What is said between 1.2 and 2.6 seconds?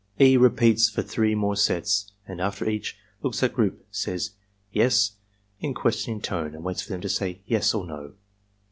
more sets and